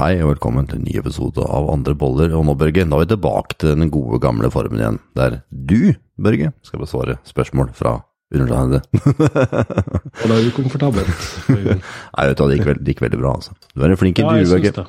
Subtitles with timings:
[0.00, 2.32] Hei og velkommen til en ny episode av Andre boller.
[2.32, 5.90] Og nå, Børge, da er vi tilbake til den gode, gamle formen igjen, der du,
[6.16, 7.98] Børge, skal besvare spørsmål fra
[8.32, 8.80] undertegnede.
[8.96, 11.26] Og det er ukomfortabelt.
[12.16, 13.52] Nei, vet du, det gikk, veld, det gikk veldig bra, altså.
[13.74, 14.86] Du er en flink Ja, intervjuer, syns Børge.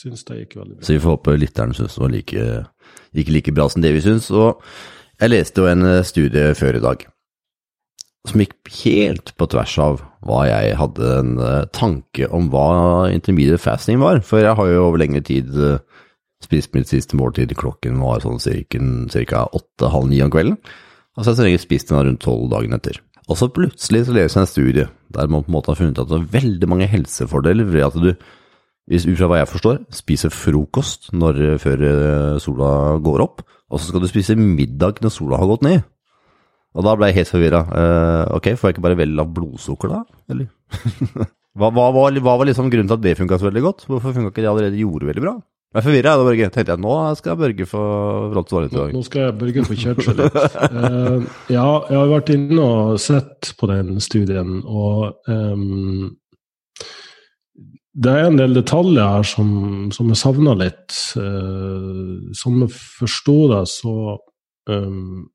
[0.00, 0.86] syns det gikk veldig bra.
[0.88, 2.48] Så vi får håpe lytteren syns det like,
[3.20, 4.30] gikk like bra som det vi syns.
[4.32, 4.64] Og
[5.20, 7.04] jeg leste jo en eh, studie før i dag
[8.32, 12.66] som gikk helt på tvers av hva jeg hadde en eh, tanke om hva
[13.12, 14.22] intermediate fasting var.
[14.26, 15.82] For jeg har jo over lengre tid eh,
[16.44, 17.54] spist mitt siste måltid.
[17.58, 19.46] Klokken var sånn ca.
[19.56, 20.58] åtte-halv ni om kvelden.
[21.16, 23.00] Og så har jeg så lenge spist den rundt tolv dagen etter.
[23.26, 25.98] Og så plutselig så leser jeg en studie der man på en måte har funnet
[26.02, 28.10] at det er veldig mange helsefordeler ved at du
[28.86, 32.70] hvis ut fra hva jeg forstår, spiser frokost når, før eh, sola
[33.02, 35.80] går opp, og så skal du spise middag når sola har gått ned.
[36.76, 37.64] Og da ble jeg helt forvirra.
[38.36, 40.48] ok, får jeg ikke bare veldig lavt blodsukker da, eller?
[41.58, 43.86] hva, hva, hva, hva var liksom grunnen til at det funka så veldig godt?
[43.88, 45.38] Hvorfor funka ikke det allerede gjorde veldig bra?
[45.76, 46.46] Jeg er forvirra, Børge.
[46.54, 47.80] Tenkte jeg nå skal Børge få
[48.48, 48.92] svare litt i dag.
[48.94, 50.36] nå skal jeg Børge få kjørt seg litt.
[50.72, 56.14] uh, ja, jeg har vært inne og sett på den studien, og um,
[57.92, 59.50] det er en del detaljer her som,
[59.92, 60.96] som jeg savna litt.
[61.18, 63.94] Uh, som jeg forsto det, så
[64.72, 65.26] ehm,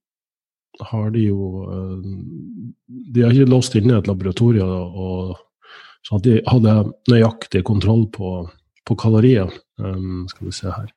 [0.89, 1.97] har de jo eh,
[3.13, 4.71] De har ikke låst inne i et laboratorium,
[5.05, 5.35] og,
[6.07, 6.75] så at de hadde
[7.11, 8.31] nøyaktig kontroll på,
[8.87, 9.51] på kalorier.
[9.81, 10.89] Um, skal vi se her.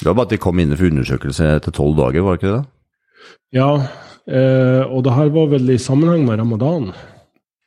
[0.00, 2.54] Det var bare at de kom inne for undersøkelse etter tolv dager, var det ikke
[2.54, 2.64] det?
[3.54, 3.68] Ja,
[4.28, 6.90] eh, og det her var vel i sammenheng med ramadan,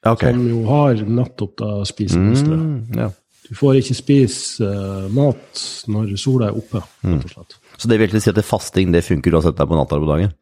[0.05, 0.33] okay.
[0.33, 2.59] som jo har nettopp det spisemønsteret.
[2.59, 3.09] Mm, ja.
[3.47, 7.57] Du får ikke spise eh, mat når sola er oppe, rett og slett.
[7.77, 9.95] Så det vil egentlig si at det fasting det funker uansett det er på natta
[9.95, 10.35] eller på dagen?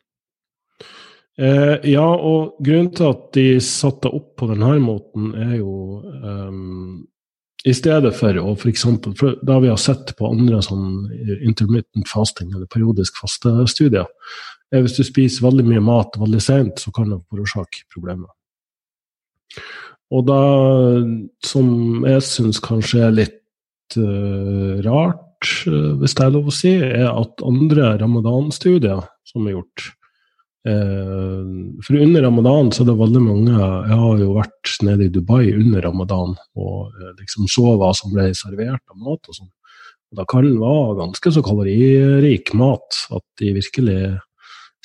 [1.36, 7.02] Eh, ja, og grunnen til at de satte opp på denne måten, er jo um,
[7.66, 11.10] i stedet for å eksempel, Da vi har sett på andre sånn
[11.42, 14.08] intermittent fasting, eller periodisk fastestudier,
[14.72, 18.32] er hvis du spiser veldig mye mat veldig sent, så kan det forårsake problemer.
[20.16, 26.48] Og det som jeg syns kanskje er litt uh, rart, eh, hvis det er lov
[26.48, 29.90] å si, er at andre ramadan-studier som er gjort
[30.66, 35.52] For under ramadan så er det veldig mange Jeg har jo vært nede i Dubai
[35.54, 39.52] under ramadan og eh, liksom så hva som ble servert av mat og sånn.
[40.10, 44.00] Og Det kan være ganske så kaloririk mat at de virkelig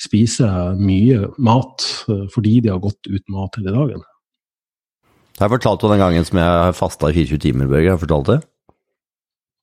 [0.01, 4.05] spiser mye mat eh, fordi de har gått uten mat hele dagen.
[5.41, 7.89] Jeg fortalte den gangen som jeg fasta i 24 timer, Børge.
[7.89, 8.39] Jeg fortalt det?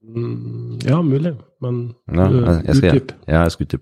[0.03, 1.79] Mm, ja, mulig, men
[2.11, 3.79] Ja, eh, jeg, jeg skal, jeg.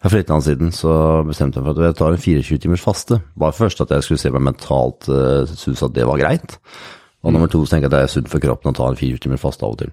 [0.00, 0.92] For litt siden så
[1.28, 3.18] bestemte jeg meg for at jeg tar en 24 timers faste.
[3.36, 6.56] Bare først at jeg skulle se meg mentalt uh, synes at det var greit.
[7.20, 8.96] Og nummer to så tenker jeg at det er sunt for kroppen å ta en
[8.96, 9.92] 24 timers faste av og til.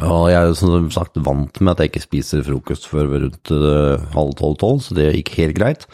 [0.00, 4.02] Og jeg er som sagt vant med at jeg ikke spiser frokost før rundt uh,
[4.16, 5.86] halv tolv-tolv, så det gikk helt greit.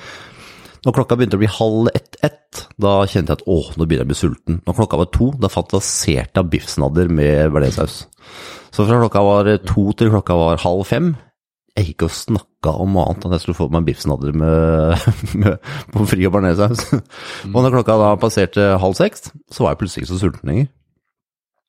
[0.86, 4.08] Når klokka begynte å bli halv ett-ett, da kjente jeg at åh, nå begynner jeg
[4.08, 4.60] å bli sulten.
[4.64, 8.04] Når klokka var to, da fantaserte jeg biffsnadder med bearnéssaus.
[8.72, 11.16] Så fra klokka var to til klokka var halv fem,
[11.78, 15.06] jeg gikk og snakka om annet enn at jeg skulle få meg biffsnadder med,
[15.42, 16.82] med pommes frites og bearnéssaus.
[17.52, 20.68] Og når klokka da passerte halv seks, så var jeg plutselig ikke så sulten lenger.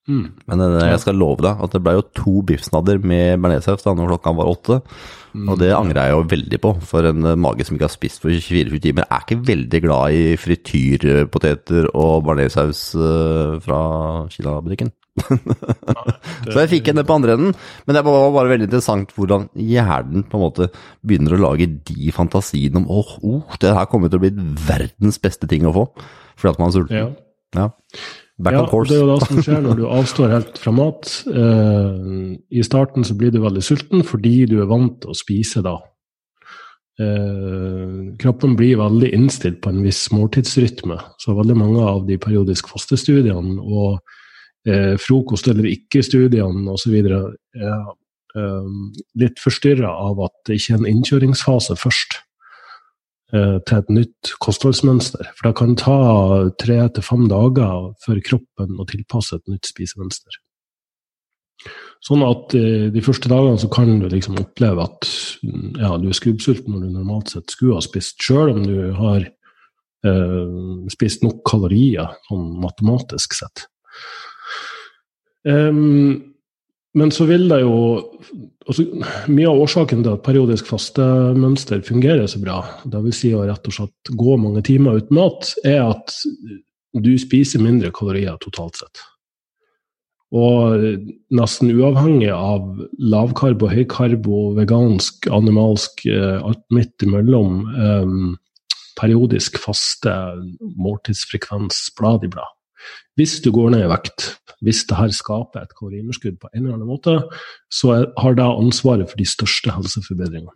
[0.09, 0.25] Mm.
[0.49, 3.93] Men eh, jeg skal love deg at det ble jo to biffsnadder med bearnéssaus da
[3.93, 4.79] når klokka var åtte.
[5.37, 8.23] Og det angrer jeg jo veldig på, for en eh, mage som ikke har spist
[8.23, 13.81] for 24 timer, er ikke veldig glad i frityrpoteter og bearnéssaus eh, fra
[14.33, 14.91] Kina-butikken.
[16.51, 20.25] Så jeg fikk henne på andre enden, men det var bare veldig interessant hvordan hjernen
[20.29, 20.69] på en måte
[21.05, 24.33] begynner å lage de fantasiene om åh, oh, det her kommer til å bli
[24.67, 25.85] verdens beste ting å få,
[26.39, 27.03] fordi at man er sulten.
[27.03, 27.09] Ja.
[27.57, 27.69] Ja.
[28.39, 28.87] Back ja, on course.
[28.87, 31.09] Det er jo det som skjer når du avstår helt fra mat.
[31.27, 31.95] Eh,
[32.55, 35.75] I starten så blir du veldig sulten fordi du er vant til å spise da.
[36.99, 41.01] Eh, kroppen blir veldig innstilt på en viss måltidsrytme.
[41.19, 43.99] Så veldig mange av de periodisk faste-studiene og
[44.69, 46.95] eh, frokost- eller ikke-studiene osv.
[47.01, 47.13] er
[48.37, 48.73] eh,
[49.19, 52.19] litt forstyrra av at det ikke er en innkjøringsfase først
[53.33, 55.31] eh, til et nytt kostholdsmønster.
[55.37, 55.97] For det kan ta
[56.61, 60.39] tre til fem dager for kroppen å tilpasse et nytt spisemønster.
[62.05, 65.09] Sånn at eh, de første dagene så kan du liksom oppleve at
[65.43, 69.25] ja, du er skrubbsulten når du normalt sett skulle ha spist, sjøl om du har
[69.25, 70.53] eh,
[70.93, 73.67] spist nok kalorier sånn matematisk sett.
[75.47, 76.33] Em,
[76.97, 77.75] men så vil det jo
[78.67, 78.85] altså,
[79.31, 83.21] Mye av årsaken til at periodisk fastemønster fungerer så bra, dvs.
[83.21, 86.17] Si å rett og slett gå mange timer uten mat, er at
[86.97, 89.01] du spiser mindre kalorier totalt sett.
[90.29, 90.83] Og
[91.33, 92.67] nesten uavhengig av
[93.01, 98.37] lavkarbo, høykarbo, vegansk, animalsk, eh, alt midt imellom, um,
[98.99, 100.13] periodisk faste,
[100.77, 102.58] måltidsfrekvens, blad i blad.
[103.19, 104.31] Hvis du går ned i vekt,
[104.65, 107.15] hvis det her skaper et kaloriunderskudd på en eller annen måte,
[107.71, 110.55] så har det ansvaret for de største helseforbedringene.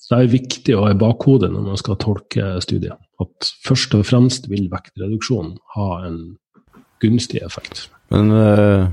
[0.00, 3.96] Så det er viktig å ha i bakhodet når man skal tolke studiet, at først
[3.98, 6.20] og fremst vil vektreduksjonen ha en
[7.04, 7.88] gunstig effekt.
[8.12, 8.86] Men uh,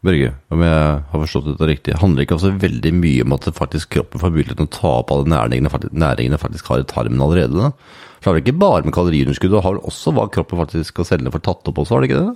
[0.00, 0.76] Børge, om jeg
[1.12, 4.56] har forstått dette riktig, handler ikke også veldig mye om at faktisk kroppen får mulighet
[4.56, 7.52] til å ta opp alle næringene, næringene faktisk har i tarmen allerede?
[7.66, 7.98] Da?
[8.20, 11.10] For det er ikke bare med kaloriunderskudd, det har vel også hva kroppen faktisk og
[11.10, 12.32] cellene får tatt opp også, har det ikke det?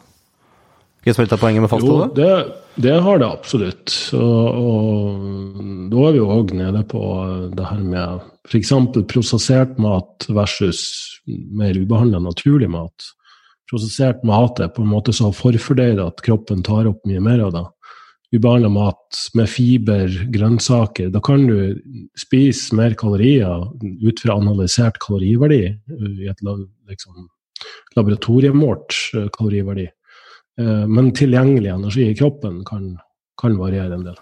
[1.05, 2.13] Ikke som litt av poenget med fastholdet?
[2.13, 3.97] Jo, det, det, har det absolutt.
[4.17, 7.03] Og, og da er vi jo òg nede på
[7.57, 8.73] det her med f.eks.
[9.09, 10.81] prosessert mat versus
[11.29, 13.13] mer ubehandla naturlig mat
[13.71, 17.55] prosessert mat er på en måte så forfordøyd at kroppen tar opp mye mer av
[17.55, 17.65] det.
[18.35, 21.77] Ubehandla mat med fiber, grønnsaker, da kan du
[22.19, 23.69] spise mer kalorier
[24.03, 27.29] ut fra analysert kaloriverdi i et liksom,
[27.95, 29.87] laboratoriemålt eh, kaloriverdi.
[30.59, 32.91] Eh, men tilgjengelig energi i kroppen kan,
[33.41, 34.19] kan variere en del.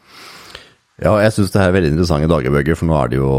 [1.03, 3.31] Ja, jeg syns det er veldig interessante dager, Bøgge, for nå er det jo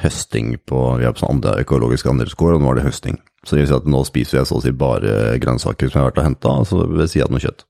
[0.00, 3.18] høsting på Vi har på sånn økologisk andreskår, og nå er det høsting.
[3.44, 6.06] Så det vil si at nå spiser jeg så å si bare grønnsaker som jeg
[6.06, 7.66] har vært og henta, altså ved siden av noe kjøtt.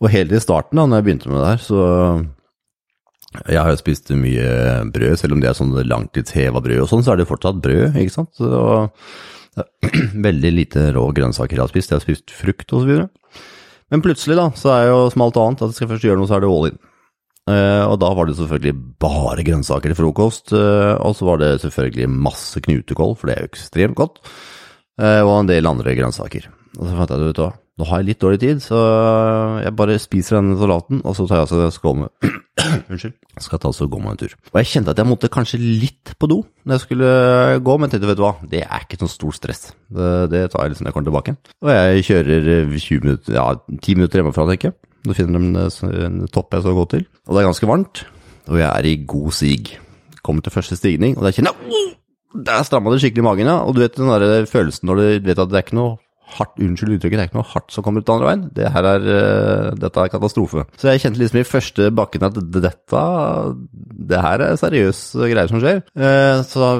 [0.00, 1.80] Og helt i starten, da når jeg begynte med det her, så
[3.46, 4.46] Jeg har jo spist mye
[4.90, 7.94] brød, selv om det er sånn langtidsheva brød og sånn, så er det fortsatt brød,
[8.02, 8.40] ikke sant.
[8.42, 8.90] Er
[10.26, 11.92] veldig lite rå grønnsaker jeg har spist.
[11.92, 13.08] Jeg har spist frukt og så videre.
[13.94, 16.40] Men plutselig, da, så er jo som alt annet at skal først gjøre noe, så
[16.40, 16.80] er det all in.
[17.48, 20.52] Uh, og da var det selvfølgelig bare grønnsaker til frokost.
[20.52, 24.20] Uh, og så var det selvfølgelig masse knutekål, for det er jo ekstremt godt.
[25.00, 26.50] Eh, og en del andre grønnsaker.
[26.76, 28.78] Og så fant jeg ut at nå har jeg litt dårlig tid, så
[29.64, 32.26] jeg bare spiser denne salaten, og så tar jeg altså skål med
[32.92, 33.14] Unnskyld.
[33.38, 34.34] Jeg skal ta og gå meg en tur.
[34.52, 37.12] Og jeg kjente at jeg måtte kanskje litt på do når jeg skulle
[37.64, 39.70] gå, men tenkte vet du hva, det er ikke noe stort stress.
[39.88, 41.36] Det, det tar jeg liksom når jeg kommer tilbake.
[41.64, 43.46] Og jeg kjører 20 minutter, ja,
[43.78, 44.78] 10 minutter hjemmefra, tenker jeg.
[45.06, 47.06] Da finner de en topp jeg skal gå til.
[47.26, 48.04] Og det er ganske varmt,
[48.48, 49.78] og jeg er i god sig.
[50.22, 51.96] Kommer til første stigning, og der kjenner jeg
[52.34, 53.56] der stramma det skikkelig i magen, ja.
[53.66, 55.96] Og du vet den der følelsen når du vet at det er ikke noe
[56.36, 58.44] hardt, unnskyld uttrykket, det er ikke noe hardt som kommer ut den andre veien.
[58.56, 60.66] Det her er, uh, dette er katastrofe.
[60.80, 63.06] Så jeg kjente liksom i første bakken at dette,
[64.10, 65.82] det her er seriøse greier som skjer.
[65.94, 66.70] Uh, så da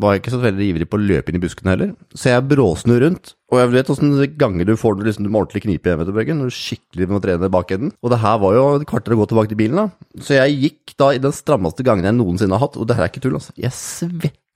[0.00, 1.94] var jeg ikke så veldig ivrig på å løpe inn i buskene heller.
[2.14, 3.34] Så jeg bråsnur rundt.
[3.50, 6.14] Og jeg vet åssen ganger du får liksom, du må ordentlig knipe igjen, vet du,
[6.14, 7.90] Børgen, når du skikkelig må trene bakenden.
[7.98, 10.22] Og det her var jo et kvarter å gå tilbake til bilen, da.
[10.22, 13.08] Så jeg gikk da i den strammeste gangen jeg noensinne har hatt, og det her
[13.08, 13.56] er ikke tull, altså.
[13.58, 13.74] Jeg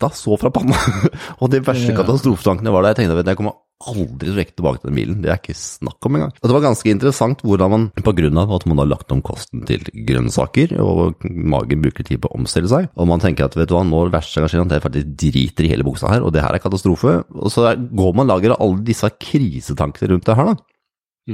[0.04, 0.78] svetta så fra panna.
[1.40, 1.98] og de verste ja.
[1.98, 5.16] katastrofetankene var da jeg tenkte at jeg kommer aldri direkte tilbake til den bilen.
[5.20, 6.32] Det er ikke snakk om engang.
[6.38, 9.22] Og det var ganske interessant hvordan man, på grunn av at man har lagt om
[9.24, 13.58] kosten til grønnsaker, og magen bruker tid på å omstille seg, og man tenker at
[13.58, 15.86] vet du hva, nå er det verste som skjer, at jeg faktisk driter i hele
[15.86, 19.10] buksa her, og det her er katastrofe, og så går man og lager alle disse
[19.20, 20.56] krisetankene rundt det her, da.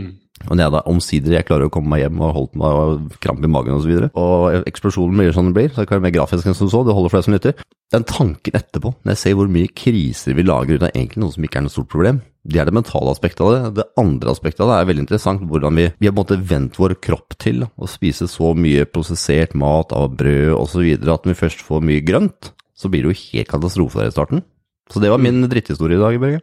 [0.01, 0.11] Mm.
[0.49, 3.19] Og når jeg da omsider jeg klarer å komme meg hjem og holdt meg og
[3.21, 5.99] krampe i magen osv., og, så og eksplosjonen blir sånn den blir, så det kan
[5.99, 7.65] være mer grafisk enn som så, det holder for deg som lytter.
[7.91, 11.35] Den tanken etterpå, når jeg ser hvor mye kriser vi lager ut av egentlig noe
[11.35, 13.73] som ikke er noe stort problem, det er det mentale aspektet av det.
[13.81, 16.39] Det andre aspektet av det er veldig interessant, hvordan vi, vi har på en måte
[16.55, 20.87] vent vår kropp til å spise så mye prosessert mat av brød osv.
[20.97, 24.15] at når vi først får mye grønt, så blir det jo helt katastrofe der i
[24.15, 24.47] starten.
[24.91, 26.41] Så det var min dritthistorie i dag, Børge.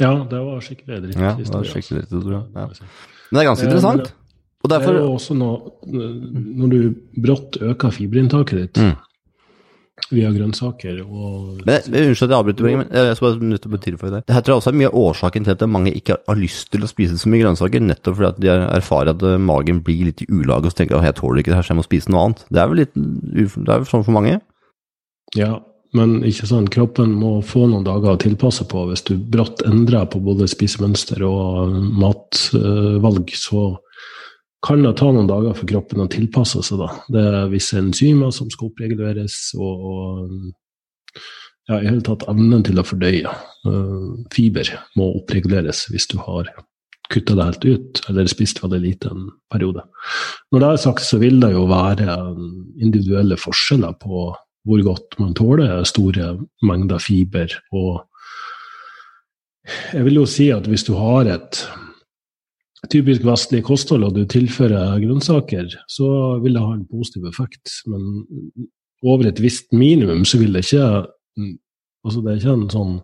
[0.00, 1.20] Ja, det var skikkelig dritt.
[1.20, 2.42] Ja, det var skikkelig dritthistorie.
[2.56, 2.66] Ja.
[2.72, 4.12] Men det er ganske interessant.
[4.62, 4.92] Og derfor...
[4.94, 5.72] Det er jo også noe,
[6.62, 6.78] når du
[7.24, 8.92] brått øker fiberinntaket ditt mm.
[10.14, 13.80] via grønnsaker og men, Unnskyld at jeg avbryter, men jeg skal bare nødt til å
[13.88, 14.22] tilføye det.
[14.28, 16.70] Det her tror jeg også er mye av årsaken til at mange ikke har lyst
[16.74, 20.06] til å spise så mye grønnsaker, nettopp fordi at de erfarer at eh, magen blir
[20.12, 21.88] litt i ulag og så tenker at jeg tåler ikke det her, så jeg må
[21.88, 22.46] spise noe annet.
[22.48, 24.38] Det er vel litt, det er sånn for mange?
[25.34, 25.56] Ja,
[25.96, 28.86] men ikke sånn, kroppen må få noen dager å tilpasse på.
[28.88, 33.66] Hvis du brått endrer på både spisemønster og matvalg, så
[34.64, 36.80] kan det ta noen dager for kroppen å tilpasse seg.
[36.80, 36.88] da.
[37.12, 40.30] Det er visse enzymer som skal oppreguleres, og,
[41.68, 43.32] ja, i hele tatt evnen til å fordøye.
[43.66, 46.48] Uh, fiber må oppreguleres hvis du har
[47.12, 49.84] kutta det helt ut, eller spist veldig lite en periode.
[50.54, 52.16] Når det er sagt, så vil det jo være
[52.80, 54.30] individuelle forskjeller på
[54.64, 57.54] hvor godt man tåler store mengder fiber.
[57.72, 58.02] Og
[59.92, 61.62] jeg vil jo si at hvis du har et
[62.90, 67.74] typisk vestlig kosthold og du tilfører grønnsaker, så vil det ha en positiv effekt.
[67.86, 68.26] Men
[69.02, 71.06] over et visst minimum så vil det ikke
[72.02, 72.94] Altså det er ikke en sånn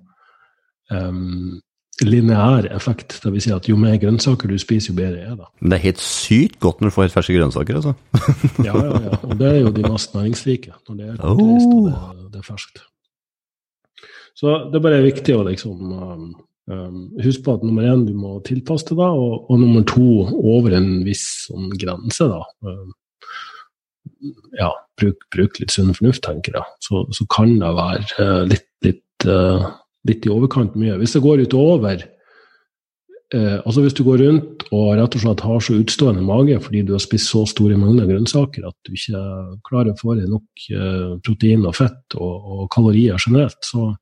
[0.91, 1.61] um,
[2.05, 3.19] lineær effekt.
[3.23, 5.49] Det vil si at jo mer grønnsaker du spiser, jo bedre er det.
[5.61, 7.95] Men det er helt sykt godt når du får helt ferske grønnsaker, altså.
[8.69, 9.21] ja, ja, ja.
[9.23, 12.47] Og det er jo de mest næringsrike når det er kortreist og det, det er
[12.47, 12.85] ferskt.
[14.39, 16.29] Så det er bare viktig å liksom um,
[16.71, 20.77] um, huske på at nummer én, du må tilpasse deg, og, og nummer to, over
[20.79, 22.45] en viss sånn grense, da.
[22.63, 22.95] Um,
[24.59, 26.77] ja, bruk, bruk litt sunn fornuft, tenker jeg.
[26.87, 29.67] Så, så kan det være uh, litt, litt, eh,
[30.07, 30.99] litt i overkant mye.
[31.01, 32.05] Hvis det går utover
[33.35, 36.85] eh, altså Hvis du går rundt og rett og slett har så utstående mage fordi
[36.87, 39.25] du har spist så store mengder grønnsaker at du ikke
[39.69, 43.93] klarer å få i nok eh, protein og fett og, og kalorier generelt, så,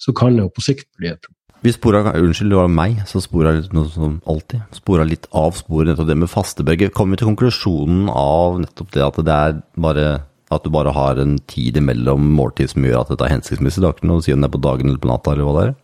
[0.00, 1.40] så kan det jo på sikt bli et problem.
[1.64, 4.66] Vi spora, unnskyld, det var meg som spora litt noe som alltid.
[4.76, 6.90] Spora litt av sporet, nettopp det med fasteburger.
[6.92, 10.10] Kommer vi til konklusjonen av nettopp det at det er bare
[10.56, 13.82] at du bare har en tid imellom måltid som gjør at dette er hensiktsmessig?
[13.82, 15.48] Det har ikke noe å si om det er på dagen eller på natta, eller
[15.48, 15.74] hva det er?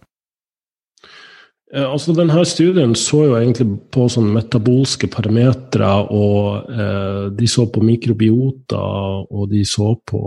[1.74, 7.68] Eh, altså denne Studien så jo egentlig på sånne metabolske parametere, og eh, de så
[7.70, 8.82] på mikrobiota,
[9.30, 10.22] og de så på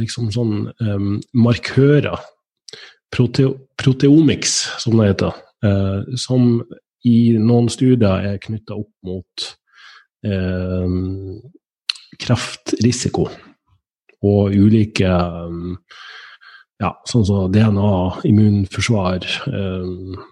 [0.00, 2.24] liksom sånn eh, markører.
[3.12, 5.36] Prote proteomics, som det heter.
[5.64, 6.62] Eh, som
[7.08, 9.44] i noen studier er knytta opp mot
[10.26, 10.96] eh,
[12.18, 13.28] kreftrisiko
[14.26, 16.02] og ulike eh,
[16.82, 17.94] ja, sånn som DNA,
[18.30, 20.26] immunforsvar eh,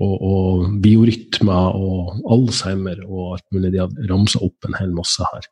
[0.00, 3.72] og, og biorytmer og Alzheimer og alt mulig.
[3.74, 5.48] De har ramsa opp en hel masse her.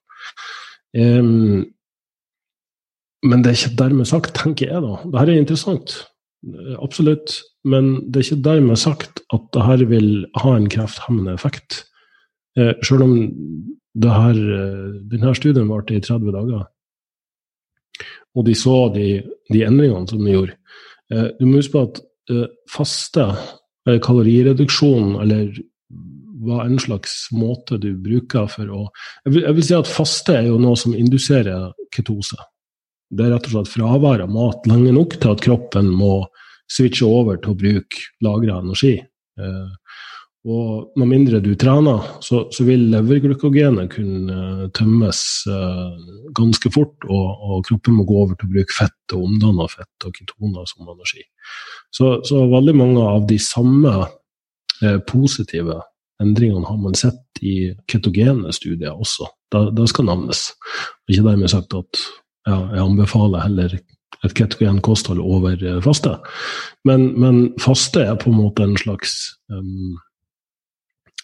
[0.97, 1.66] Um,
[3.28, 4.95] men det er ikke dermed sagt, tenker jeg da.
[5.04, 5.97] Dette er interessant,
[6.80, 7.40] absolutt.
[7.68, 11.83] Men det er ikke dermed sagt at dette vil ha en krefthemmende effekt.
[12.59, 13.14] Uh, selv om
[13.99, 16.64] denne studien varte i 30 dager,
[18.37, 19.08] og de så de,
[19.52, 20.58] de endringene som de gjorde.
[21.12, 23.26] Eh, du må huske på at eh, faste
[23.88, 25.52] eller kalorireduksjon, eller
[26.44, 28.82] hva en slags måte du bruker for å
[29.25, 32.38] jeg vil, jeg vil si at faste er jo noe som induserer ketose.
[33.08, 36.20] Det er rett og slett fravær av mat lenge nok til at kroppen må
[36.68, 38.99] switche over til å bruke lagra energi.
[39.40, 40.04] Eh,
[40.48, 46.96] og med mindre du trener, så, så vil leverglykogenet kunne eh, tømmes eh, ganske fort,
[47.08, 50.68] og, og kroppen må gå over til å bruke fett og omdanna fett og ketoner
[50.70, 51.24] som energi.
[51.94, 55.82] Så, så veldig mange av de samme eh, positive
[56.22, 59.28] endringene har man sett i ketogene studier også.
[59.52, 60.48] Det, skal nevnes.
[61.08, 62.02] Ikke dermed sagt at
[62.48, 63.78] ja, jeg anbefaler heller
[64.24, 66.16] et ketogen kosthold over eh, faste.
[66.88, 69.20] Men, men faste er på en måte en slags
[69.52, 69.98] um,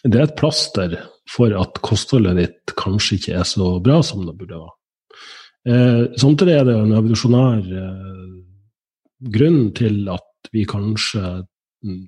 [0.05, 0.97] Det er et plaster
[1.33, 4.75] for at kostholdet ditt kanskje ikke er så bra som det burde være.
[5.65, 8.25] Eh, samtidig er det en evolusjonær eh,
[9.33, 11.23] grunn til at vi kanskje
[11.81, 12.03] mm,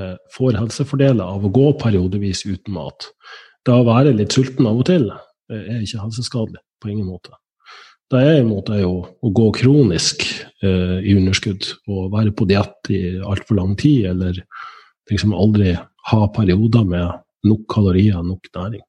[0.00, 3.06] eh, får helsefordeler av å gå periodevis uten mat.
[3.62, 7.38] Det å være litt sulten av og til eh, er ikke helseskadelig på ingen måte.
[8.08, 10.24] Det er imot er jo å gå kronisk
[10.64, 14.42] eh, i underskudd og være på diett i altfor lang tid, eller
[15.12, 15.74] liksom aldri
[16.08, 17.06] ha perioder med
[17.48, 18.84] nok kalorier, nok næring.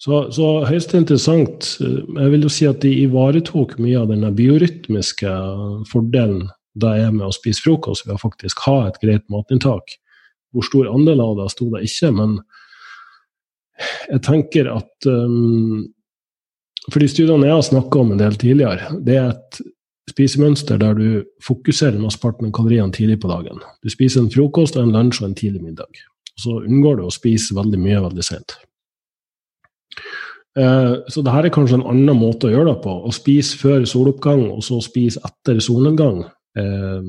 [0.00, 1.74] Så, så høyst interessant.
[1.84, 5.34] Eh, Jeg vil jo si at de ivaretok mye av denne biorytmiske
[5.90, 6.48] fordelen
[6.80, 9.96] det er med å spise frokost ved å faktisk ha et greit matinntak.
[10.54, 12.38] Hvor stor andel av det sto det ikke, men
[14.10, 15.88] jeg tenker at um,
[16.90, 19.58] For de studiene jeg har snakka om en del tidligere, det er et
[20.10, 23.60] spisemønster der du fokuserer mesteparten av kaloriene tidlig på dagen.
[23.84, 26.00] Du spiser en frokost, en lunsj og en tidlig middag.
[26.40, 28.56] Så unngår du å spise veldig mye veldig sent.
[30.58, 32.94] Eh, Så det her er kanskje en annen måte å gjøre det på.
[33.06, 36.24] Å spise før soloppgang, og så spise etter solnedgang.
[36.56, 37.02] Eh,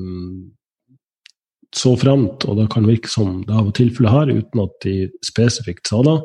[1.72, 5.88] Så fremt, og det kan virke som det er tilfellet her, uten at de spesifikt
[5.88, 6.18] sa det,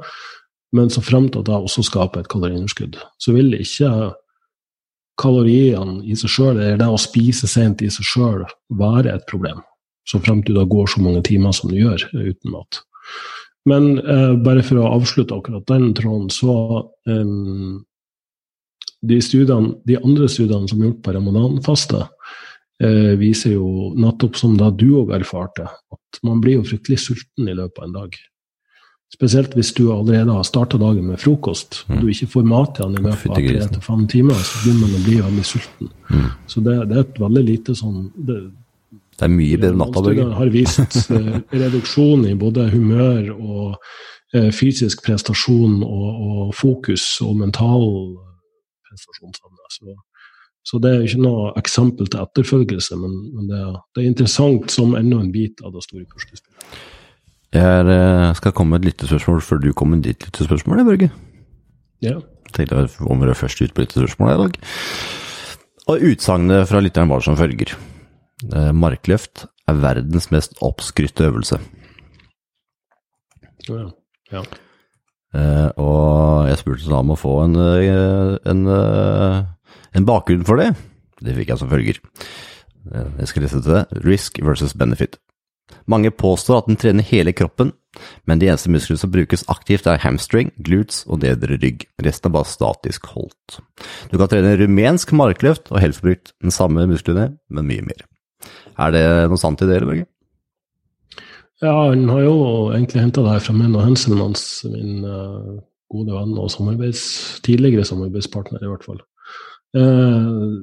[0.74, 4.14] men så fremt at det også skaper et kaloriunderskudd, så vil ikke
[5.18, 9.64] kaloriene i seg sjøl, eller det å spise sent i seg sjøl, være et problem.
[10.08, 12.82] Så fremt du da går så mange timer som du gjør uten mat.
[13.68, 16.54] Men eh, bare for å avslutte akkurat den tråden, så
[17.10, 17.34] eh,
[19.02, 22.06] de, studiene, de andre studiene som er gjort på ramadanfaste,
[22.84, 27.50] eh, viser jo nettopp som da du òg erfarte, at man blir jo fryktelig sulten
[27.50, 28.18] i løpet av en dag.
[29.08, 32.98] Spesielt hvis du allerede har starta dagen med frokost, og du ikke får mat igjen
[33.00, 35.92] i løpet av tre til fem timer, så begynner man å bli veldig sulten.
[36.12, 36.26] Mm.
[36.52, 38.42] Så det, det er et veldig lite sånn det,
[39.18, 40.34] Det er mye bedre nattaburger.
[40.38, 43.88] Har vist eh, reduksjon i både humør og
[44.38, 47.88] eh, fysisk prestasjon og, og fokus og mental
[48.86, 49.72] prestasjonsevne.
[49.74, 49.96] Så,
[50.68, 54.72] Så det er ikke noe eksempel til etterfølgelse, men, men det, er, det, er, interessant
[54.74, 56.80] som enda en bit av det store puslespillet.
[57.58, 61.10] Jeg eh, skal komme med et lyttespørsmål før du kommer med ditt lyttespørsmål, Børge.
[62.06, 62.20] Ja.
[62.54, 64.66] Tenkte jeg om dere først ut på lyttespørsmålet i dag.
[65.88, 67.74] Og utsagnet fra lytteren var som følger.
[68.46, 71.60] Eh, markløft er verdens mest oppskrytte øvelse.
[73.68, 73.90] Ja.
[74.32, 74.44] ja.
[75.36, 80.70] Uh, og jeg spurte da om å få en, en, en, bakgrunn for det.
[81.20, 82.00] Det fikk jeg som følger.
[82.88, 83.84] Jeg skal lese til det.
[84.08, 85.20] Risk versus benefit.
[85.88, 87.74] Mange påstår at den trener hele kroppen,
[88.28, 91.84] men de eneste musklene som brukes aktivt er hamstring, glutes og nedre rygg.
[92.04, 93.60] Resten er bare statisk holdt.
[94.12, 98.08] Du kan trene rumensk markløft og brukt den samme musklene, men mye mer.
[98.78, 100.08] Er det noe sant i det, eller, Børge?
[101.64, 102.36] Ja, han har jo
[102.76, 104.06] egentlig henta det her fra Menno hans,
[104.70, 105.58] min uh,
[105.90, 107.04] gode venn og samarbeids,
[107.46, 109.00] tidligere samarbeidspartner, i hvert fall.
[109.74, 110.62] Uh,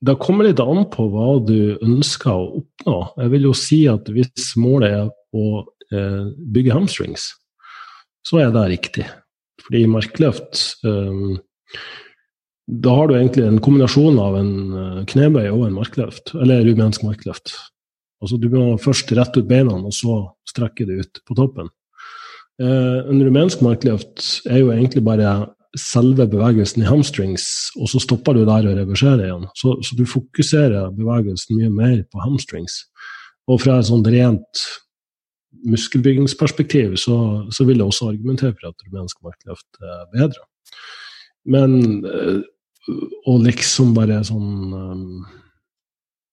[0.00, 3.00] det kommer litt an på hva du ønsker å oppnå.
[3.18, 7.26] Jeg vil jo si at hvis målet er å uh, bygge hamstrings,
[8.22, 9.08] så er det riktig.
[9.60, 10.62] Fordi markløft
[12.70, 14.50] Da har du egentlig en kombinasjon av en
[15.10, 17.54] knebøy og en markløft, eller rumensk markløft.
[18.20, 21.70] Altså Du må først rette ut beina, og så strekke det ut på toppen.
[22.60, 25.48] Eh, en rumensk markløft er jo egentlig bare
[25.78, 29.48] selve bevegelsen i hamstrings, og så stopper du der og reverserer igjen.
[29.56, 32.82] Så, så du fokuserer bevegelsen mye mer på hamstrings.
[33.50, 34.64] Og fra et sånt rent
[35.66, 37.16] muskelbyggingsperspektiv så,
[37.52, 40.44] så vil jeg også argumentere for at rumensk markløft er bedre.
[41.48, 41.76] Men
[42.88, 45.04] å liksom bare sånn um,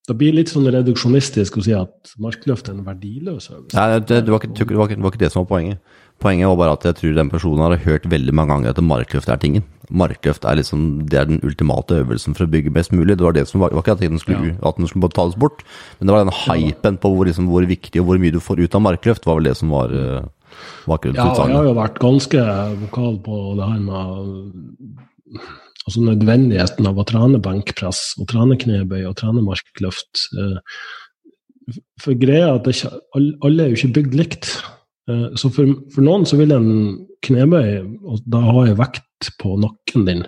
[0.07, 3.75] det blir litt sånn reduksjonistisk å si at markløft er en verdiløs øvelse.
[3.75, 5.97] Nei, det, det, var ikke, det, var ikke, det, var ikke, det som var poenget.
[6.23, 9.33] Poenget var bare at jeg tror den personen har hørt veldig mange ganger at markløft
[9.33, 9.65] er tingen.
[9.91, 13.17] Markløft er liksom, det er den ultimate øvelsen for å bygge best mulig.
[13.19, 14.61] Det var det som var, var ikke at den skulle, ja.
[14.71, 15.65] at den skulle tas bort,
[15.99, 18.63] men det var den hypen på hvor, liksom, hvor, viktig og hvor mye du får
[18.63, 20.31] ut av markløft, var vel det som var uh,
[20.87, 21.19] bakgrunnen.
[21.19, 22.47] Ja, jeg har jo vært ganske
[22.87, 25.03] vokal på det her med
[25.87, 30.27] altså nødvendigheten av å trene benkpress og trene knebøy og trene markløft.
[30.35, 34.49] Eh, for greia er at ikke, alle er jo ikke bygd likt.
[35.09, 36.71] Eh, så for, for, noen så vil en
[37.25, 37.69] knebøy,
[38.03, 40.25] og da har jeg vekt på nakken din,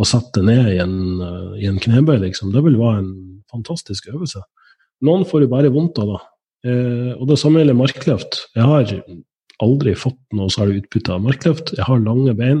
[0.00, 3.14] og sette ned i en, eh, i en knebøy, liksom, det vil være en
[3.52, 4.44] fantastisk øvelse.
[5.02, 6.22] Noen får jo bare vondt av det.
[7.18, 8.36] Og det samme gjelder markløft.
[8.54, 8.92] Jeg har
[9.64, 11.72] aldri fått noe særlig utbytte av markløft.
[11.74, 12.60] Jeg har lange bein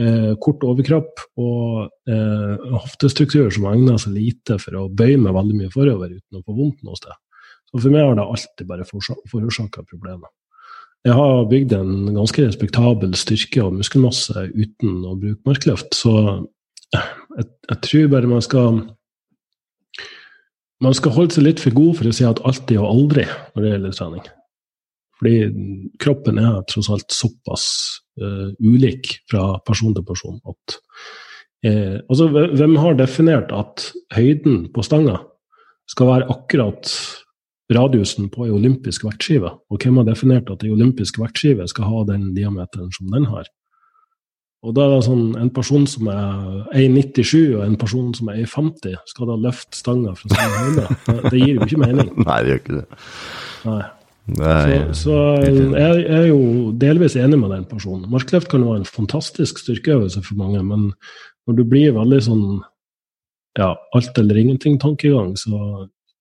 [0.00, 5.58] eh, kort overkropp og eh, hoftestruktur som egner seg lite for å bøye meg veldig
[5.58, 7.16] mye forover uten å få vondt noe sted.
[7.70, 10.30] Så for meg har det alltid bare forårsaka problemer.
[11.06, 16.14] Jeg har bygd en ganske respektabel styrke og muskelmasse uten å bruke markløft, så
[16.90, 18.82] jeg, jeg tror bare man skal
[20.84, 23.62] man skal holde seg litt for god for å si at alltid og aldri når
[23.62, 24.28] det gjelder trening.
[25.20, 25.34] Fordi
[26.00, 27.64] kroppen er tross alt såpass
[28.22, 30.76] uh, ulik fra person til person at
[31.66, 35.18] uh, Altså, hvem har definert at høyden på stanga
[35.90, 36.92] skal være akkurat
[37.70, 39.52] radiusen på ei olympisk vektskive?
[39.70, 43.48] Og hvem har definert at ei olympisk vektskive skal ha den diameteren som den har?
[44.60, 48.42] Og da er det sånn, En person som er 1,97 og en person som er
[48.44, 51.22] 1,50, skal da løfte stanga fra samme høyde?
[51.30, 52.12] Det gir jo ikke mening.
[52.28, 53.00] Nei, det gjør ikke det.
[53.64, 53.80] Nei.
[54.30, 58.08] Så, så, jeg er jo delvis enig med den personen.
[58.12, 60.90] Markløft kan være en fantastisk styrkeøvelse for mange, men
[61.48, 62.44] når du blir veldig sånn
[63.58, 65.50] ja, alt eller ingenting-tankegang, så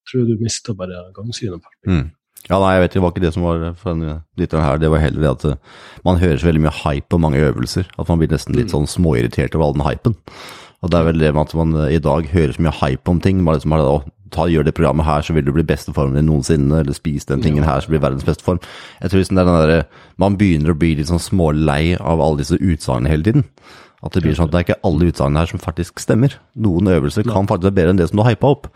[0.10, 1.68] tror jeg du mister bare gangsynet.
[1.86, 2.08] Mm.
[2.48, 4.80] Ja, nei, jeg vet det var ikke det som var for denne lytteren her.
[4.82, 7.92] Det var heller det at eh, man hører så veldig mye hype på mange øvelser.
[8.00, 8.74] At man blir nesten litt mm.
[8.74, 10.16] sånn småirritert over all den hypen.
[10.80, 13.12] Og det er vel det med at man eh, i dag hører så mye hype
[13.12, 13.44] om ting.
[13.44, 16.16] Man liksom har det, ta, gjør det programmet her, så vil du bli beste formen
[16.20, 18.62] din noensinne, eller spis den tingen her, så blir verdens beste form.
[19.02, 19.86] Jeg tror liksom det er den der,
[20.22, 23.48] Man begynner å bli litt sånn smålei av alle disse utsagnene hele tiden.
[24.00, 26.38] At det blir sånn at det er ikke alle utsagn her som faktisk stemmer.
[26.56, 28.70] Noen øvelser kan faktisk være bedre enn det som du hypa opp.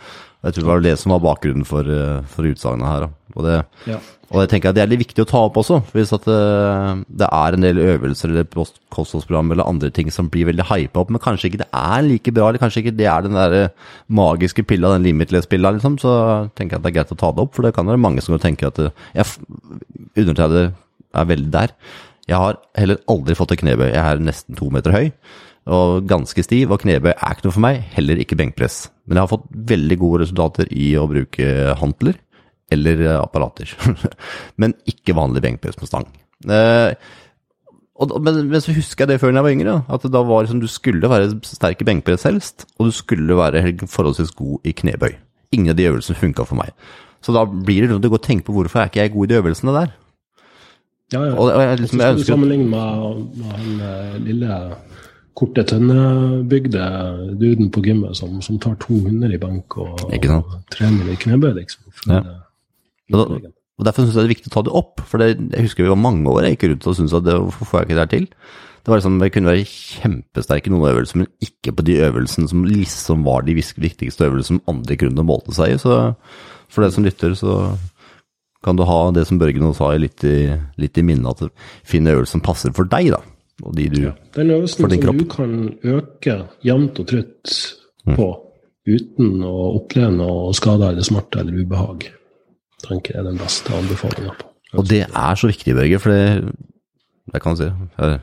[0.44, 3.06] Jeg tror det var det som var bakgrunnen for, eh, for utsagnet her.
[3.34, 3.54] Og det,
[3.88, 4.02] ja.
[4.28, 5.80] og jeg tenker at det er litt viktig å ta opp også.
[5.96, 10.28] Hvis at det, eh, det er en del øvelser eller kostholdsprogram eller andre ting som
[10.28, 13.08] blir veldig hypa opp, men kanskje ikke det er like bra, eller kanskje ikke det
[13.08, 13.74] er den der eh,
[14.12, 17.48] magiske pilla, den limitless-pilla, liksom, så tenker jeg at det er greit å ta det
[17.48, 17.56] opp.
[17.56, 18.84] For det kan være mange som tenker at
[19.16, 19.32] jeg
[20.20, 20.74] undertegnede
[21.14, 21.72] er veldig der.
[22.30, 23.90] Jeg har heller aldri fått et knebøy.
[23.92, 25.10] Jeg er nesten to meter høy
[25.64, 28.90] og ganske stiv, og knebøy er ikke noe for meg, heller ikke benkpress.
[29.08, 32.18] Men jeg har fått veldig gode resultater i å bruke hantler
[32.74, 33.72] eller apparater.
[34.62, 36.10] Men ikke vanlig benkpress med stang.
[36.44, 36.96] Eh,
[38.04, 40.60] men, men så husker jeg det før da jeg var yngre, at da var liksom,
[40.60, 45.14] du skulle være sterk i benkpress helst, og du skulle være forholdsvis god i knebøy.
[45.56, 46.74] Ingen av de øvelsene funka for meg.
[47.24, 49.30] Så da blir det rundt å gå og tenke på hvorfor er ikke jeg god
[49.30, 49.94] i de øvelsene der.
[51.12, 51.34] Ja, ja.
[51.36, 54.60] Og, jeg, liksom, jeg ønsker Sammenlignet med, med han eh, lille
[55.38, 56.86] korte tønnebygde
[57.42, 61.84] duden på gymmet som, som tar 200 i benk og, og trener i knebøy, liksom.
[62.10, 62.22] Ja.
[62.22, 65.02] eh, Og da- Og Derfor syns jeg det er viktig å ta det opp.
[65.10, 67.34] For det, jeg husker vi var mange år jeg gikk rundt og syntes at det,
[67.42, 68.28] hvorfor får jeg ikke det her til?
[68.84, 72.48] Det var liksom, Jeg kunne være kjempesterk i noen øvelser, men ikke på de øvelsene
[72.52, 75.78] som liksom var de viktigste øvelsene som andre kunne målte seg i.
[75.82, 75.98] Så
[76.70, 77.56] for deg som lytter, så
[78.63, 81.52] kan du ha det som Børge nå sa litt i, litt i minnet, at
[81.84, 83.19] finn øvelser øvelse som passer for deg, da.
[83.63, 84.12] Og de du Ja.
[84.36, 87.54] Den øvelsen For din som du kan øke jevnt og trutt
[88.06, 88.15] Mm.
[88.17, 88.26] på
[88.86, 92.10] uten å oppleve noe skade eller smerte eller ubehag,
[92.84, 94.49] tenker jeg er den beste anbefalinga på.
[94.76, 96.54] Og det er så viktig, Børge, for det
[97.32, 98.19] Jeg kan si Jeg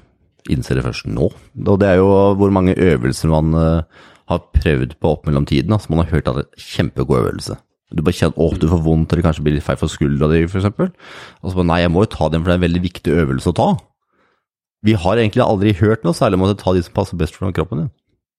[0.51, 1.31] innser det først nå.
[1.67, 3.83] Og det er jo hvor mange øvelser man eh,
[4.29, 5.79] har prøvd på opp mellom tiden.
[5.81, 7.57] som man har hørt at det er kjempegod øvelse.
[7.91, 10.45] Du bare kjenner at du får vondt, eller kanskje blir litt feil for skuldra di,
[10.47, 10.69] f.eks.
[10.71, 13.17] Og så bare nei, jeg må jo ta den, for det er en veldig viktig
[13.25, 13.71] øvelse å ta.
[14.87, 17.53] Vi har egentlig aldri hørt noe særlig om å ta de som passer best for
[17.57, 17.91] kroppen din.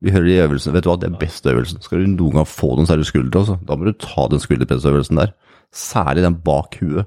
[0.01, 1.81] Vi hører de øvelsene, vet du hva, det er beste øvelsen.
[1.85, 5.19] Skal du noen gang få noen særlig skuldre, altså, da må du ta den skulderpressøvelsen
[5.21, 5.35] der.
[5.71, 7.05] Særlig den bak huet.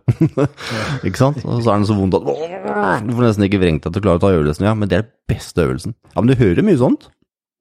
[1.09, 1.43] ikke sant?
[1.43, 4.05] Og så er den så vondt at du får nesten ikke vrengt deg til å
[4.07, 4.69] klare å ta øvelsen.
[4.69, 5.97] Ja, men det er den beste øvelsen.
[6.13, 7.11] Ja, men du hører mye sånt.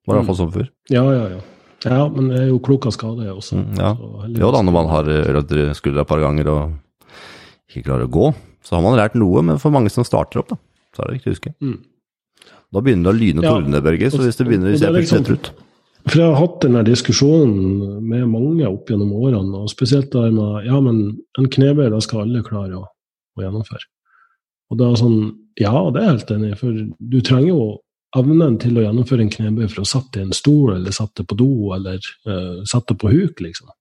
[0.05, 0.69] Var det iallfall sånn før.
[0.93, 1.41] Ja, ja, ja.
[1.83, 3.59] Ja, men det er jo klok av skade også.
[3.59, 3.93] Mm, ja.
[4.39, 6.61] Jo da, når man har rødt skuldra et par ganger og
[7.69, 8.29] ikke klarer å gå,
[8.63, 10.59] så har man lært noe, men for mange som starter opp, da,
[10.95, 11.53] så er det viktig å huske.
[11.63, 11.77] Mm.
[12.73, 15.29] Da begynner det å lyne og tordne, Børge, så hvis det begynner å se liksom-
[15.29, 15.51] ut
[16.05, 20.65] For jeg har hatt denne diskusjonen med mange opp gjennom årene, og spesielt der med
[20.65, 22.83] ja, men en knebøy da skal alle klare å,
[23.37, 23.85] å gjennomføre.
[24.69, 27.79] Og det er sånn, ja, det er jeg helt enig i, for du trenger jo
[28.19, 31.37] evnen til å gjennomføre en knebøy for å sette i en stol, eller sette på
[31.39, 31.97] do, eller
[32.29, 33.71] uh, sette på huk, liksom.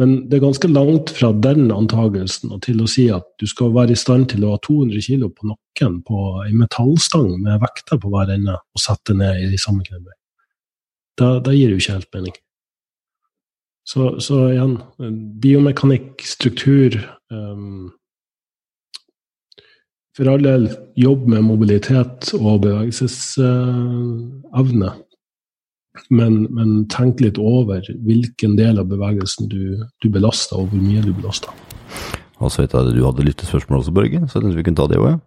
[0.00, 3.70] Men det er ganske langt fra den antagelsen og til å si at du skal
[3.76, 8.00] være i stand til å ha 200 kg på nakken på en metallstang med vekter
[8.02, 10.16] på hver ende og sette ned i de samme knebøy.
[11.20, 12.34] Det, gir jo ikke helt mening.
[13.86, 14.78] Så, så igjen,
[15.44, 16.96] biomekanikk, struktur
[17.30, 17.92] um,
[20.14, 24.94] For all del, jobb med mobilitet og bevegelsesevne.
[26.10, 31.02] men, men tenk litt over hvilken del av bevegelsen du, du belaster, og hvor mye
[31.02, 31.50] du belaster.
[32.38, 34.80] Og så vet jeg at du hadde lyttespørsmål også, Børge, så jeg tenkte vi kunne
[34.80, 35.20] ta det òg.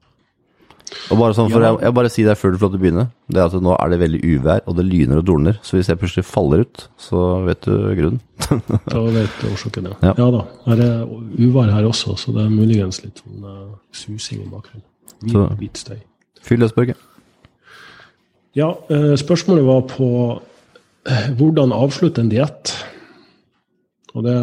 [1.12, 2.84] Og bare sånn, for jeg, jeg bare sier det før du får lov til å
[2.84, 5.78] begynne, det er at nå er det veldig uvær, og det lyner og dorner, så
[5.78, 8.22] hvis jeg plutselig faller ut, så vet du grunnen.
[8.88, 9.98] Da vet du årsaken, ja.
[10.10, 10.14] Ja.
[10.20, 10.28] ja.
[10.36, 10.44] da.
[10.68, 11.02] Her er
[11.48, 14.86] uvær her også, så det er muligens litt sånn uh, susing i bakgrunnen.
[15.24, 15.98] Hvit, hvit støy.
[16.48, 16.96] Fyll løs, Børge.
[18.58, 22.76] Ja, uh, spørsmålet var på uh, hvordan avslutte en diett.
[24.16, 24.38] Og det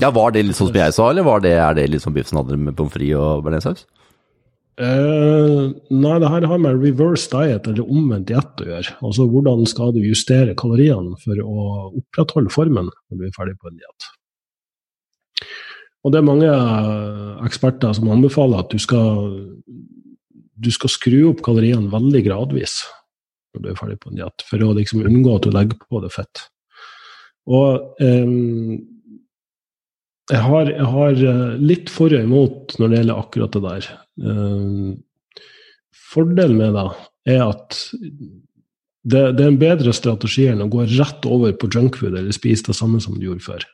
[0.00, 2.14] Ja, var det litt sånn som jeg sa, eller var det, er det litt sånn
[2.14, 3.86] biff snadder med pommes frites og bearnéssaus?
[4.80, 8.94] Eh, nei, det her har med reverse diet, eller omvendt diett, å gjøre.
[9.04, 11.64] Altså hvordan skal du justere kaloriene for å
[12.00, 14.08] opprettholde formen når du er ferdig på en diett.
[16.00, 19.34] Og det er mange eh, eksperter som anbefaler at du skal,
[20.56, 22.80] du skal skru opp kaloriene veldig gradvis
[23.52, 26.00] når du er ferdig på en diett, for å liksom unngå at du legger på
[26.00, 26.46] det fett.
[27.50, 28.32] Og eh,
[30.30, 33.88] jeg har, jeg har eh, litt for og imot når det gjelder akkurat det der.
[34.30, 34.90] Eh,
[36.10, 36.86] Fordelen med det
[37.36, 37.76] er at
[39.00, 42.68] det, det er en bedre strategi enn å gå rett over på junkfood eller spise
[42.68, 43.64] det samme som du gjorde før.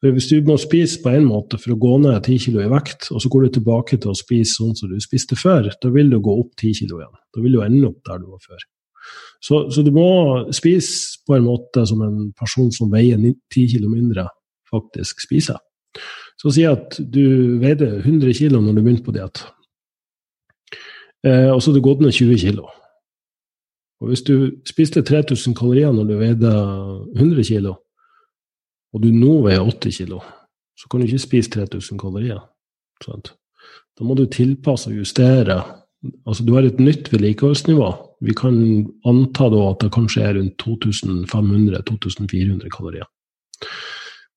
[0.00, 2.70] For Hvis du må spise på en måte for å gå ned 10 kilo i
[2.72, 5.92] vekt, og så går du tilbake til å spise sånn som du spiste før, da
[5.92, 7.16] vil du gå opp 10 kilo igjen.
[7.36, 8.64] Da vil du ende opp der du var før.
[9.44, 10.08] Så, så du må
[10.56, 14.24] spise på en måte som en person som veier 10 kilo mindre,
[14.72, 15.60] faktisk spiser.
[16.40, 19.42] Så si at du veide 100 kg når du begynte på diett.
[21.26, 22.64] Eh, og så har du gått ned 20 kg.
[24.00, 26.52] Og hvis du spiste 3000 kalorier når du veide
[27.16, 27.74] 100 kg,
[28.90, 30.22] og du nå veier 80 kg,
[30.80, 32.40] så kan du ikke spise 3000 kalorier.
[33.04, 33.34] Sant?
[33.98, 35.60] Da må du tilpasse og justere.
[36.24, 37.90] Altså, du har et nytt vedlikeholdsnivå.
[38.24, 38.56] Vi kan
[39.04, 43.04] anta da at det kanskje er rundt 2500-2400 kalorier.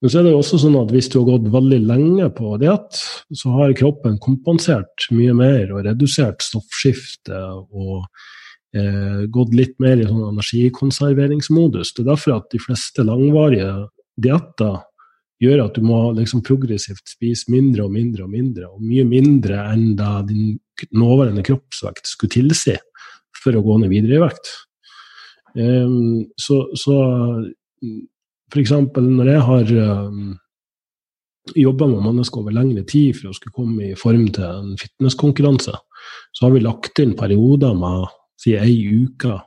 [0.04, 2.58] Men så er det jo også sånn at hvis du har gått veldig lenge på
[2.60, 2.98] diett,
[3.40, 7.40] så har kroppen kompensert mye mer og redusert stoffskifte
[7.72, 8.02] og
[8.76, 11.94] eh, gått litt mer i sånn energikonserveringsmodus.
[11.96, 13.70] Det er derfor at de fleste langvarige
[14.20, 14.82] dietter
[15.40, 19.64] gjør at du må liksom progressivt spise mindre og mindre og mindre, og mye mindre
[19.72, 20.58] enn da din
[20.92, 22.76] nåværende kroppsvekt skulle tilsi
[23.40, 24.52] for å gå ned videre i vekt.
[25.56, 27.00] Um, så, så
[28.62, 29.72] eksempel når jeg har
[30.08, 30.34] um,
[31.56, 35.74] jobba med mennesker over lengre tid for å skulle komme i form til en fitnesskonkurranse,
[36.34, 38.08] så har vi lagt inn perioder med
[38.40, 39.40] si ei uke,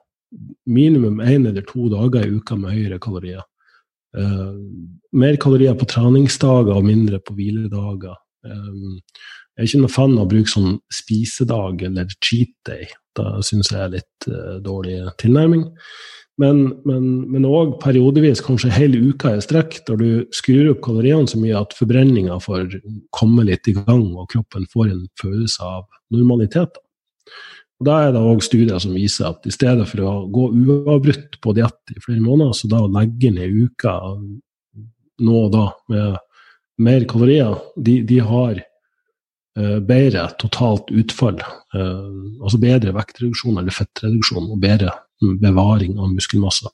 [0.66, 3.44] minimum én eller to dager i uka med høyere kalorier.
[4.16, 4.56] Uh,
[5.12, 8.16] mer kalorier på treningsdager og mindre på hviledager.
[8.46, 9.00] Um,
[9.56, 12.88] jeg er ikke noe fan av å bruke sånn spisedag eller cheat day.
[13.16, 15.64] Da syns jeg er litt uh, dårlig tilnærming.
[16.37, 21.57] Men òg periodevis, kanskje hele uka i strekk, der du skrur opp kaloriene så mye
[21.57, 22.77] at forbrenninga får
[23.16, 26.77] komme litt i gang, og kroppen får en følelse av normalitet.
[27.81, 31.40] Og Da er det òg studier som viser at i stedet for å gå uavbrutt
[31.40, 33.96] på diett i flere måneder, så da å legge ned uka
[35.25, 36.16] nå og da med
[36.85, 41.40] mer kalorier, de, de har uh, bedre totalt utfall.
[41.72, 46.70] Uh, altså bedre vektreduksjon eller fettreduksjon og bedre bevaring av muskelmasse.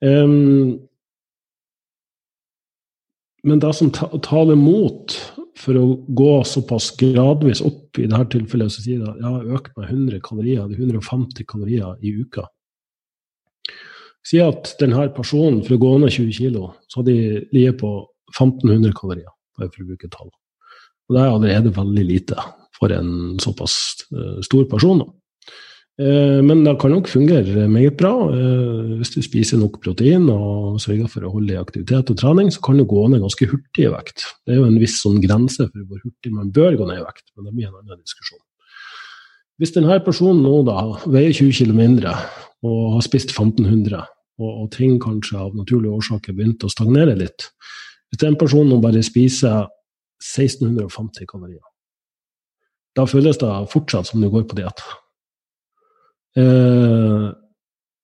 [0.00, 0.78] Um,
[3.44, 5.16] men det som taler mot
[5.60, 5.84] for å
[6.16, 9.90] gå såpass gradvis opp, i dette tilfellet så sier det at jeg har økt med
[9.90, 12.46] 100 kalorier, det er 150 kalorier i uka.
[14.26, 17.92] Si at denne personen, for å gå ned 20 kg, så hadde de ligget på
[18.36, 20.30] 1500 kalorier, bare for å bruke tall.
[21.08, 22.44] Og det er allerede veldig lite
[22.76, 23.74] for en såpass
[24.12, 25.02] uh, stor person.
[25.02, 25.08] Da.
[26.00, 28.12] Eh, men det kan nok fungere meget bra.
[28.32, 32.48] Eh, hvis du spiser nok protein og sørger for å holde i aktivitet og trening,
[32.48, 34.24] så kan du gå ned ganske hurtig i vekt.
[34.46, 37.04] Det er jo en viss sånn grense for hvor hurtig man bør gå ned i
[37.04, 38.40] vekt, men det blir en annen diskusjon.
[39.60, 42.14] Hvis denne personen nå da veier 20 kg mindre
[42.64, 44.00] og har spist 1500,
[44.40, 47.50] og, og ting kanskje av naturlige årsaker begynte å stagnere litt
[48.08, 49.68] Hvis den personen nå bare spiser
[50.24, 51.62] 1650 kalorier,
[52.96, 54.80] da føles det fortsatt som du går på diett.
[56.38, 57.26] Eh,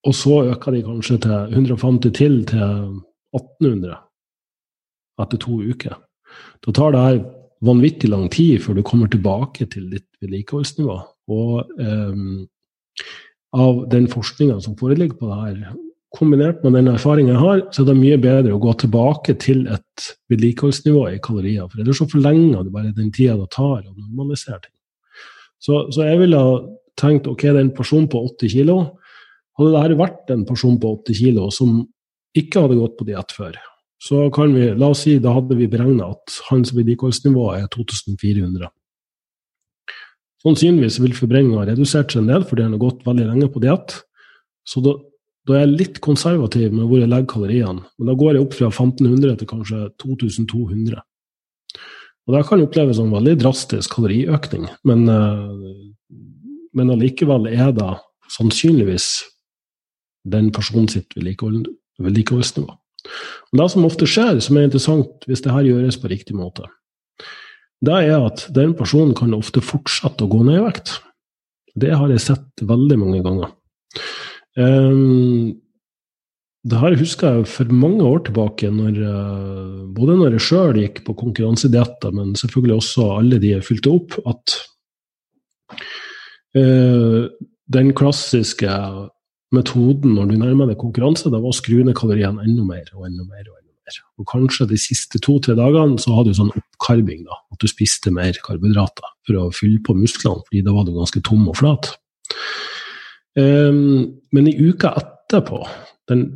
[0.06, 2.62] og så øker de kanskje til 150 til til
[3.34, 3.96] 1800
[5.22, 5.96] etter to uker.
[6.66, 7.24] Da tar det her
[7.64, 10.98] vanvittig lang tid før du kommer tilbake til ditt vedlikeholdsnivå.
[11.28, 12.14] Og eh,
[13.56, 15.76] av den forskninga som foreligger på det her,
[16.16, 19.66] kombinert med den erfaringen jeg har, så er det mye bedre å gå tilbake til
[19.72, 21.66] et vedlikeholdsnivå i kalorier.
[21.68, 24.74] For ellers så forlenger du bare den tida det tar å normalisere ting.
[25.60, 26.40] Så, så jeg ville
[27.00, 28.72] tenkt ok, det er en person på 80 kg.
[29.56, 31.78] Hadde dette vært en person på 80 kg som
[32.36, 33.56] ikke hadde gått på diett før,
[34.02, 38.68] så kan vi, la oss si, da hadde vi beregna at hans vedlikeholdsnivå er 2400.
[40.44, 43.62] Sannsynligvis vil forbrenninga ha redusert seg en del fordi han har gått veldig lenge på
[43.64, 43.96] diett.
[44.68, 44.92] Så da,
[45.48, 47.86] da, er jeg litt konservativ med hvor jeg legger kaloriene.
[47.96, 51.00] Men da går jeg opp fra 1500 til kanskje 2200.
[52.26, 55.50] Og Det kan oppleves som veldig drastisk kaloriøkning, men uh,
[56.76, 57.92] men allikevel er det
[58.32, 59.08] sannsynligvis
[60.28, 62.74] den personen sitt vedlikeholdsnivå.
[63.56, 66.66] Det som ofte skjer, som er interessant hvis det her gjøres på riktig måte,
[67.84, 70.96] det er at den personen kan ofte fortsette å gå ned i vekt.
[71.76, 73.52] Det har jeg sett veldig mange ganger.
[74.56, 75.54] Um,
[76.66, 81.04] det her husker jeg for mange år tilbake, når, uh, både når jeg sjøl gikk
[81.06, 84.75] på konkurransedietter, men selvfølgelig også alle de jeg fylte opp, at Eh,
[86.56, 88.70] den klassiske
[89.54, 93.06] metoden når du nærmer deg konkurranse, det var å skru ned kaloriene enda mer og
[93.08, 93.44] enda mer.
[93.44, 94.00] Og enda mer.
[94.18, 98.12] Og kanskje de siste to-tre dagene så hadde du sånn oppkarving, da, at du spiste
[98.14, 101.92] mer karbohydrater for å fylle på musklene, fordi da var du ganske tom og flat.
[103.36, 105.60] Um, men i uka etterpå,
[106.10, 106.26] den,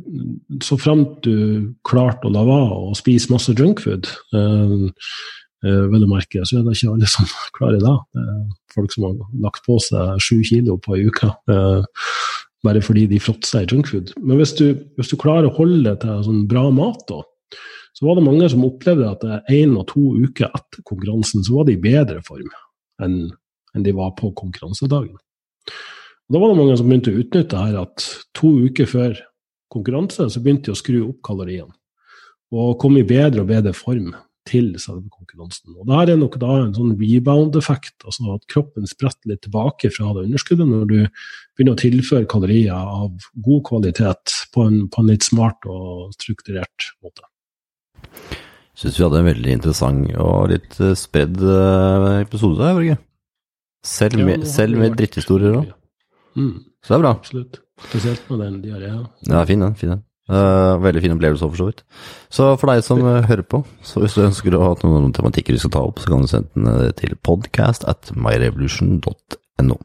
[0.63, 6.09] så fremt du klarte å la være å spise masse junkfood, um, uh, vel å
[6.09, 7.95] merke, så er det ikke alle som klarer det.
[8.17, 8.45] Uh,
[8.75, 11.31] folk som har lagt på seg sju kilo på ei uke.
[11.51, 11.99] Eh,
[12.65, 14.13] bare fordi de fråtser i junkfood.
[14.21, 17.21] Men hvis du, hvis du, klarer å holde det til sånn bra mat, da,
[17.97, 21.67] så var det mange som opplevde at én og to uker etter konkurransen så var
[21.67, 22.47] de i bedre form
[23.03, 23.17] enn,
[23.75, 25.17] enn de var på konkurransedagen.
[25.17, 29.19] Og da var det mange som begynte å utnytte her at to uker før
[29.73, 31.73] konkurranse så begynte de å skru opp kaloriene.
[32.51, 34.11] Og kom i bedre og bedre form
[34.49, 35.75] til selve konkurransen.
[35.77, 40.13] Og Der er nok da en sånn rebound-effekt, altså at kroppen spretter litt tilbake fra
[40.15, 40.97] det underskuddet når du
[41.55, 43.11] begynner å tilføre kalorier av
[43.45, 47.27] god kvalitet på en, på en litt smart og strukturert måte.
[48.01, 52.97] Jeg syns vi hadde en veldig interessant og litt eh, spredd eh, episode her, Børge.
[53.85, 55.69] Selv, med, selv med dritthistorier òg.
[56.37, 56.55] Mm.
[56.81, 57.11] Så det er bra.
[57.17, 57.61] Absolutt.
[57.81, 59.05] Spesielt med den diareen.
[59.27, 59.75] Ja, fin den.
[59.77, 60.03] fin den.
[60.31, 61.81] Uh, veldig fin opplevelse for så vidt.
[62.31, 65.57] Så for deg som uh, hører på, så hvis du ønsker å ha noen, tematikker
[65.57, 69.77] vi skal ta opp, så kan du sende den uh, til podcast at myrevolution.no.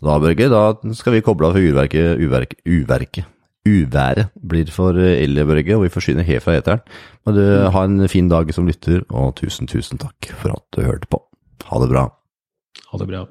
[0.00, 0.62] Da, Børge, da
[0.96, 3.36] skal vi koble av for uverket, uverket, uverket.
[3.66, 6.86] Uværet blir for ille, Børge, og vi forsyner helt fra eteren.
[7.26, 7.42] Men du,
[7.74, 11.20] ha en fin dag som lytter, og tusen, tusen takk for at du hørte på.
[11.66, 12.06] Ha det bra.
[12.94, 13.26] Ha det bra.